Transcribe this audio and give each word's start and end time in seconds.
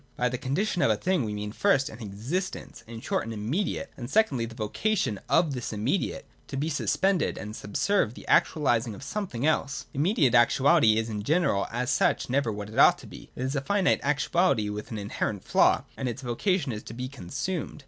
By 0.15 0.29
the 0.29 0.37
Condition 0.39 0.81
of 0.81 0.89
a 0.89 0.97
thing 0.97 1.23
we 1.23 1.33
mean 1.35 1.51
first, 1.51 1.87
an 1.87 2.01
existence, 2.01 2.83
in 2.87 3.01
short 3.01 3.23
an 3.23 3.31
immediate, 3.31 3.91
and 3.95 4.09
secondly 4.09 4.47
the 4.47 4.55
vocation 4.55 5.19
of 5.29 5.53
this 5.53 5.71
im 5.71 5.83
mediate 5.83 6.25
to 6.47 6.57
be 6.57 6.69
suspended 6.69 7.37
and 7.37 7.55
subserve 7.55 8.15
the 8.15 8.25
actualising 8.27 8.95
of 8.95 9.03
something 9.03 9.45
else.— 9.45 9.85
Immediate 9.93 10.33
actuality 10.33 10.97
is 10.97 11.07
in 11.07 11.21
general 11.21 11.67
as 11.71 11.91
such 11.91 12.31
never 12.31 12.51
what 12.51 12.71
it 12.71 12.79
ought 12.79 12.97
to 12.97 13.05
be; 13.05 13.29
it 13.35 13.43
is 13.43 13.55
a 13.55 13.61
finite 13.61 13.99
actuality 14.01 14.69
with 14.69 14.89
an 14.89 14.97
inherent 14.97 15.43
flaw, 15.43 15.83
and 15.95 16.09
its 16.09 16.23
vocation 16.23 16.71
is 16.71 16.81
to 16.81 16.95
be 16.95 17.07
consumed. 17.07 17.79